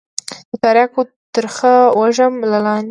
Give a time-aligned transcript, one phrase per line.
[0.49, 1.01] د ترياكو
[1.35, 2.79] ترخه وږم له لاندې.